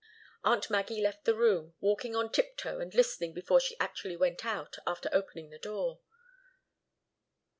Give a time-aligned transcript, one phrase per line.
[0.43, 4.77] Aunt Maggie left the room, walking on tiptoe and listening before she actually went out,
[4.87, 5.99] after opening the door.